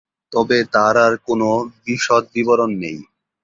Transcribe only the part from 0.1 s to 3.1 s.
তবে তার আর কোনও বিশদ বিবরণ নেই।